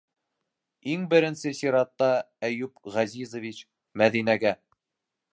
Иң 0.93 1.01
беренсе 1.11 1.51
сиратта, 1.57 2.07
Әйүп 2.49 2.81
Ғәзизович, 2.95 3.59
Мәҙинәгә. 4.03 4.55